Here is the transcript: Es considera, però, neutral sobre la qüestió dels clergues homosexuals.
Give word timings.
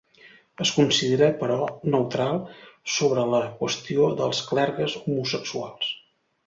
Es 0.63 0.69
considera, 0.77 1.27
però, 1.41 1.57
neutral 1.97 2.41
sobre 2.97 3.29
la 3.35 3.45
qüestió 3.61 4.11
dels 4.23 4.43
clergues 4.53 4.99
homosexuals. 5.05 5.97